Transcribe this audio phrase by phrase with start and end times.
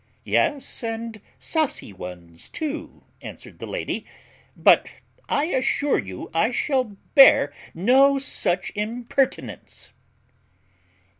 [0.23, 4.03] "Yes, and saucy ones too," answered the lady;
[4.57, 4.87] "but
[5.29, 9.91] I assure you I shall bear no such impertinence."